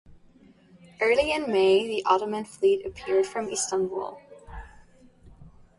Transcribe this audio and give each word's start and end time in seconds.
Early 0.99 1.31
in 1.31 1.51
May, 1.51 1.85
the 1.85 2.03
Ottoman 2.05 2.45
fleet 2.45 2.87
appeared 2.87 3.27
from 3.27 3.49
Istanbul. 3.49 4.19